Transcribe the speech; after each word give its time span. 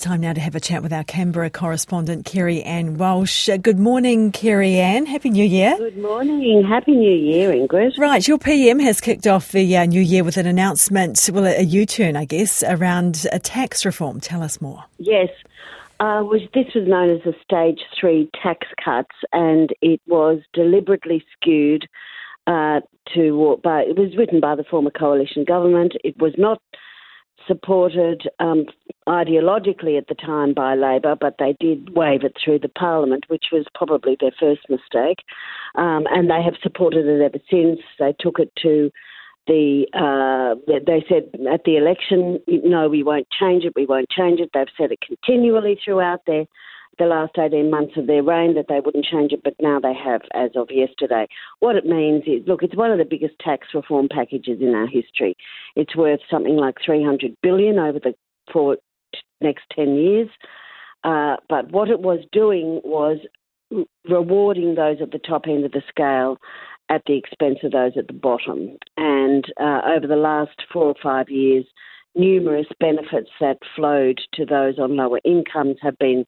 Time 0.00 0.22
now 0.22 0.32
to 0.32 0.40
have 0.40 0.54
a 0.54 0.60
chat 0.60 0.82
with 0.82 0.94
our 0.94 1.04
Canberra 1.04 1.50
correspondent, 1.50 2.24
Kerry-Anne 2.24 2.96
Walsh. 2.96 3.50
Uh, 3.50 3.58
good 3.58 3.78
morning, 3.78 4.32
Kerry-Anne. 4.32 5.04
Happy 5.04 5.28
New 5.28 5.44
Year. 5.44 5.76
Good 5.76 5.98
morning. 5.98 6.64
Happy 6.66 6.92
New 6.92 7.12
Year, 7.12 7.52
Ingrid. 7.52 7.98
Right, 7.98 8.26
your 8.26 8.38
PM 8.38 8.78
has 8.78 8.98
kicked 8.98 9.26
off 9.26 9.52
the 9.52 9.76
uh, 9.76 9.84
new 9.84 10.00
year 10.00 10.24
with 10.24 10.38
an 10.38 10.46
announcement, 10.46 11.28
well, 11.30 11.44
a 11.44 11.60
U 11.60 11.84
turn, 11.84 12.16
I 12.16 12.24
guess, 12.24 12.62
around 12.62 13.26
a 13.30 13.38
tax 13.38 13.84
reform. 13.84 14.20
Tell 14.20 14.42
us 14.42 14.58
more. 14.62 14.82
Yes. 14.96 15.28
Uh, 16.00 16.24
was, 16.24 16.40
this 16.54 16.72
was 16.74 16.88
known 16.88 17.10
as 17.10 17.20
the 17.24 17.34
Stage 17.44 17.80
3 18.00 18.30
tax 18.42 18.66
cuts, 18.82 19.14
and 19.34 19.68
it 19.82 20.00
was 20.06 20.40
deliberately 20.54 21.22
skewed 21.36 21.86
uh, 22.46 22.80
to, 23.14 23.60
by, 23.62 23.82
it 23.82 23.98
was 23.98 24.16
written 24.16 24.40
by 24.40 24.54
the 24.54 24.64
former 24.64 24.90
coalition 24.90 25.44
government. 25.44 25.92
It 26.02 26.16
was 26.18 26.32
not 26.38 26.62
supported 27.46 28.22
um, 28.38 28.64
ideologically 29.10 29.98
at 29.98 30.06
the 30.06 30.14
time 30.14 30.54
by 30.54 30.76
Labor, 30.76 31.16
but 31.20 31.34
they 31.38 31.56
did 31.58 31.94
wave 31.96 32.22
it 32.22 32.36
through 32.42 32.60
the 32.60 32.68
Parliament, 32.68 33.24
which 33.26 33.46
was 33.52 33.66
probably 33.74 34.16
their 34.20 34.32
first 34.38 34.62
mistake. 34.70 35.18
Um, 35.74 36.04
and 36.10 36.30
they 36.30 36.42
have 36.42 36.54
supported 36.62 37.06
it 37.06 37.20
ever 37.20 37.42
since. 37.50 37.80
They 37.98 38.14
took 38.20 38.38
it 38.38 38.52
to 38.62 38.90
the, 39.48 39.86
uh, 39.92 40.60
they 40.86 41.04
said 41.08 41.30
at 41.52 41.64
the 41.64 41.76
election, 41.76 42.38
no, 42.46 42.88
we 42.88 43.02
won't 43.02 43.26
change 43.36 43.64
it, 43.64 43.72
we 43.74 43.84
won't 43.84 44.08
change 44.10 44.38
it. 44.38 44.50
They've 44.54 44.66
said 44.78 44.92
it 44.92 45.00
continually 45.00 45.78
throughout 45.84 46.20
their 46.26 46.44
the 46.98 47.06
last 47.06 47.32
18 47.38 47.70
months 47.70 47.94
of 47.96 48.06
their 48.06 48.22
reign 48.22 48.54
that 48.54 48.66
they 48.68 48.80
wouldn't 48.84 49.06
change 49.06 49.32
it, 49.32 49.40
but 49.42 49.54
now 49.58 49.80
they 49.80 49.94
have 49.94 50.20
as 50.34 50.50
of 50.54 50.68
yesterday. 50.70 51.26
What 51.60 51.76
it 51.76 51.86
means 51.86 52.24
is, 52.26 52.46
look, 52.46 52.62
it's 52.62 52.76
one 52.76 52.90
of 52.90 52.98
the 52.98 53.06
biggest 53.08 53.38
tax 53.40 53.68
reform 53.72 54.08
packages 54.10 54.60
in 54.60 54.74
our 54.74 54.86
history. 54.86 55.34
It's 55.76 55.96
worth 55.96 56.20
something 56.30 56.56
like 56.56 56.74
300 56.84 57.34
billion 57.42 57.78
over 57.78 57.98
the 57.98 58.12
for 58.52 58.76
next 59.40 59.64
10 59.74 59.94
years. 59.94 60.28
Uh, 61.04 61.36
but 61.48 61.70
what 61.72 61.88
it 61.88 62.00
was 62.00 62.20
doing 62.32 62.80
was 62.84 63.18
rewarding 64.08 64.74
those 64.74 64.98
at 65.00 65.12
the 65.12 65.18
top 65.18 65.42
end 65.46 65.64
of 65.64 65.72
the 65.72 65.82
scale 65.88 66.38
at 66.90 67.02
the 67.06 67.16
expense 67.16 67.58
of 67.62 67.72
those 67.72 67.92
at 67.96 68.08
the 68.08 68.12
bottom. 68.12 68.76
And 68.96 69.44
uh, 69.60 69.80
over 69.86 70.06
the 70.06 70.16
last 70.16 70.62
four 70.72 70.86
or 70.86 70.94
five 71.00 71.30
years, 71.30 71.64
numerous 72.14 72.66
benefits 72.80 73.30
that 73.40 73.58
flowed 73.76 74.18
to 74.34 74.44
those 74.44 74.78
on 74.78 74.96
lower 74.96 75.20
incomes 75.24 75.76
have 75.80 75.96
been 75.98 76.26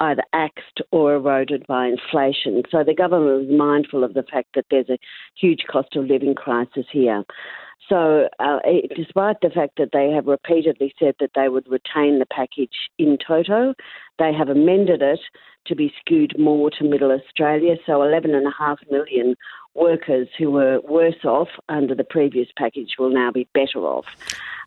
either 0.00 0.22
axed 0.32 0.80
or 0.90 1.14
eroded 1.14 1.64
by 1.68 1.86
inflation. 1.86 2.62
So 2.70 2.82
the 2.82 2.94
government 2.94 3.48
was 3.48 3.56
mindful 3.56 4.02
of 4.02 4.14
the 4.14 4.24
fact 4.24 4.48
that 4.54 4.64
there's 4.70 4.88
a 4.88 4.98
huge 5.38 5.64
cost 5.70 5.94
of 5.94 6.06
living 6.06 6.34
crisis 6.34 6.86
here. 6.90 7.22
So, 7.88 8.28
uh, 8.38 8.58
despite 8.94 9.40
the 9.40 9.50
fact 9.50 9.78
that 9.78 9.90
they 9.92 10.10
have 10.10 10.26
repeatedly 10.26 10.94
said 10.98 11.14
that 11.18 11.30
they 11.34 11.48
would 11.48 11.66
retain 11.68 12.18
the 12.18 12.26
package 12.26 12.74
in 12.98 13.18
toto, 13.26 13.74
they 14.18 14.32
have 14.32 14.48
amended 14.48 15.02
it 15.02 15.20
to 15.66 15.74
be 15.74 15.92
skewed 15.98 16.38
more 16.38 16.70
to 16.70 16.84
middle 16.84 17.10
Australia. 17.10 17.76
So, 17.86 17.94
11.5 17.94 18.76
million 18.90 19.34
workers 19.74 20.28
who 20.38 20.50
were 20.50 20.80
worse 20.88 21.24
off 21.24 21.48
under 21.68 21.94
the 21.94 22.04
previous 22.04 22.48
package 22.56 22.94
will 22.98 23.10
now 23.10 23.30
be 23.32 23.48
better 23.54 23.80
off. 23.80 24.06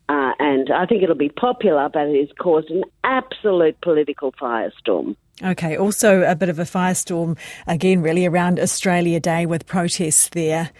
Uh, 0.08 0.32
and 0.38 0.70
I 0.70 0.84
think 0.84 1.02
it'll 1.02 1.14
be 1.14 1.30
popular, 1.30 1.88
but 1.88 2.08
it 2.08 2.20
has 2.20 2.36
caused 2.38 2.70
an 2.70 2.82
absolute 3.04 3.80
political 3.80 4.32
firestorm. 4.32 5.16
Okay, 5.42 5.76
also 5.76 6.22
a 6.22 6.36
bit 6.36 6.48
of 6.48 6.58
a 6.58 6.64
firestorm 6.64 7.38
again, 7.66 8.02
really, 8.02 8.26
around 8.26 8.60
Australia 8.60 9.18
Day 9.18 9.46
with 9.46 9.66
protests 9.66 10.28
there 10.28 10.70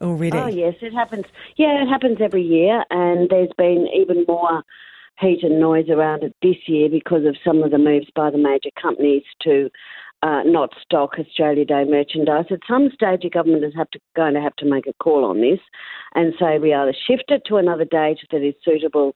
already. 0.00 0.36
Oh, 0.36 0.46
yes, 0.46 0.74
it 0.80 0.92
happens. 0.92 1.24
Yeah, 1.56 1.82
it 1.82 1.88
happens 1.88 2.18
every 2.20 2.42
year, 2.42 2.84
and 2.90 3.28
there's 3.28 3.52
been 3.56 3.88
even 3.94 4.24
more 4.26 4.62
heat 5.20 5.40
and 5.42 5.60
noise 5.60 5.88
around 5.88 6.22
it 6.22 6.34
this 6.42 6.56
year 6.66 6.88
because 6.88 7.24
of 7.26 7.36
some 7.44 7.62
of 7.62 7.70
the 7.70 7.78
moves 7.78 8.06
by 8.14 8.30
the 8.30 8.38
major 8.38 8.70
companies 8.80 9.24
to 9.42 9.68
uh, 10.22 10.42
not 10.44 10.70
stock 10.82 11.14
Australia 11.18 11.64
Day 11.64 11.84
merchandise. 11.84 12.46
At 12.50 12.60
some 12.68 12.90
stage, 12.94 13.20
the 13.22 13.30
government 13.30 13.64
is 13.64 13.74
to, 13.74 14.00
going 14.16 14.34
to 14.34 14.40
have 14.40 14.56
to 14.56 14.66
make 14.66 14.86
a 14.86 14.92
call 14.94 15.24
on 15.24 15.40
this 15.40 15.60
and 16.14 16.34
say 16.38 16.58
we 16.58 16.74
either 16.74 16.94
shift 17.06 17.24
it 17.28 17.42
to 17.46 17.56
another 17.56 17.84
date 17.84 18.18
that 18.30 18.42
is 18.42 18.54
suitable 18.64 19.12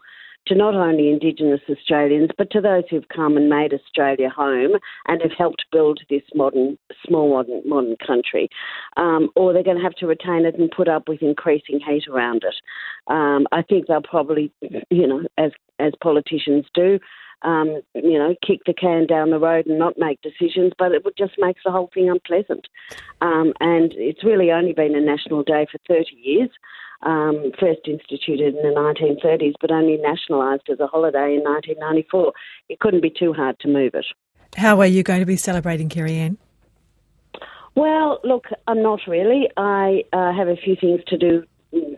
to 0.47 0.55
not 0.57 0.75
only 0.75 1.09
Indigenous 1.11 1.61
Australians, 1.71 2.31
but 2.37 2.51
to 2.51 2.61
those 2.61 2.83
who've 2.91 3.09
come 3.15 3.37
and 3.37 3.49
made 3.49 3.73
Australia 3.73 4.29
home 4.29 4.73
and 5.07 5.23
have 5.23 5.31
helped 5.37 5.65
build 5.71 6.01
this 6.11 6.23
modern, 6.35 6.77
small 7.07 7.31
modern, 7.31 7.63
modern 7.67 7.97
country. 8.05 8.49
Um, 8.97 9.31
or 9.37 9.53
they're 9.53 9.63
going 9.63 9.79
to 9.79 9.83
have 9.83 9.95
to 9.97 10.07
retain 10.07 10.45
it 10.45 10.59
and 10.59 10.71
put 10.71 10.89
up 10.89 11.09
with 11.09 11.23
increasing 11.23 11.81
heat 11.81 12.09
around 12.09 12.45
it. 12.45 12.55
Um, 13.13 13.47
I 13.53 13.63
think 13.63 13.87
they'll 13.87 14.03
probably, 14.03 14.53
you 14.91 15.07
know, 15.07 15.23
as 15.39 15.53
as 15.79 15.93
politicians 16.01 16.67
do, 16.75 16.99
um, 17.43 17.81
you 17.95 18.19
know, 18.19 18.35
kick 18.47 18.61
the 18.67 18.75
can 18.75 19.07
down 19.07 19.31
the 19.31 19.39
road 19.39 19.67
and 19.67 19.79
not 19.79 19.99
make 19.99 20.21
decisions, 20.23 20.73
but 20.79 20.93
it 20.93 21.05
would 21.05 21.17
just 21.17 21.35
makes 21.39 21.63
the 21.65 21.71
whole 21.71 21.91
thing 21.93 22.09
unpleasant. 22.09 22.69
Um, 23.21 23.53
and 23.61 23.93
it's 23.95 24.25
really 24.25 24.51
only 24.53 24.73
been 24.73 24.95
a 24.95 25.01
national 25.01 25.43
day 25.43 25.67
for 25.71 25.79
30 25.89 26.15
years, 26.23 26.51
um, 27.03 27.53
first 27.59 27.81
instituted 27.87 28.55
in 28.55 28.63
the 28.63 28.75
1930s, 28.75 29.55
but 29.61 29.71
only 29.71 29.97
nationalised 29.97 30.69
as 30.71 30.81
a 30.81 30.87
holiday 30.87 31.35
in 31.35 31.43
1994. 31.43 32.33
It 32.69 32.81
couldn't 32.81 33.03
be 33.03 33.11
too 33.11 33.33
hard 33.33 33.59
to 33.61 33.69
move 33.69 33.95
it. 33.95 34.07
How 34.57 34.81
are 34.81 34.87
you 34.87 35.03
going 35.03 35.21
to 35.21 35.27
be 35.27 35.37
celebrating, 35.37 35.89
Kerry-Anne? 35.89 36.39
Well, 37.75 38.21
look, 38.23 38.47
I'm 38.67 38.83
not 38.83 39.01
really. 39.07 39.49
I 39.57 40.05
uh, 40.13 40.33
have 40.33 40.49
a 40.49 40.57
few 40.57 40.77
things 40.77 41.01
to 41.09 41.17
do 41.17 41.45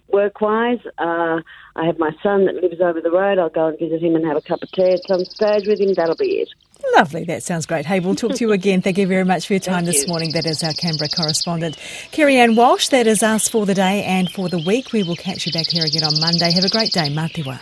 work 0.09 0.41
wise. 0.41 0.79
Uh, 0.99 1.41
I 1.77 1.87
have 1.87 1.99
my 1.99 2.11
son 2.23 2.47
that 2.47 2.55
lives 2.55 2.81
over 2.81 3.01
the 3.01 3.11
road. 3.11 3.39
I'll 3.39 3.51
go 3.51 3.67
and 3.67 3.79
visit 3.79 4.03
him 4.03 4.15
and 4.15 4.25
have 4.25 4.37
a 4.37 4.41
cup 4.41 4.63
of 4.63 4.71
tea 4.71 4.93
at 4.93 5.01
some 5.09 5.25
stage 5.25 5.67
with 5.67 5.81
him. 5.81 5.93
That'll 5.95 6.15
be 6.15 6.39
it. 6.39 6.49
Lovely. 6.95 7.25
That 7.25 7.43
sounds 7.43 7.67
great. 7.67 7.87
Hey, 7.87 7.99
we'll 8.01 8.15
talk 8.15 8.35
to 8.35 8.45
you 8.45 8.53
again. 8.53 8.83
Thank 8.83 8.99
you 8.99 9.07
very 9.07 9.25
much 9.25 9.47
for 9.47 9.55
your 9.55 9.61
time 9.61 9.85
Thank 9.85 9.87
this 9.87 10.03
you. 10.03 10.09
morning. 10.09 10.33
That 10.33 10.47
is 10.47 10.63
our 10.63 10.73
Canberra 10.73 11.09
correspondent, 11.09 11.77
Kerry-Anne 12.13 12.57
Walsh. 12.57 12.89
That 12.89 13.07
is 13.07 13.23
us 13.23 13.49
for 13.49 13.67
the 13.67 13.75
day 13.75 14.05
and 14.05 14.31
for 14.31 14.49
the 14.49 14.59
week. 14.59 14.93
We 14.93 15.03
will 15.03 15.17
catch 15.17 15.47
you 15.47 15.53
back 15.53 15.67
here 15.69 15.85
again 15.85 16.05
on 16.05 16.21
Monday. 16.21 16.53
Have 16.53 16.65
a 16.65 16.69
great 16.69 16.93
day. 16.93 17.09
Mā 17.09 17.33
te 17.33 17.43
wā. 17.43 17.59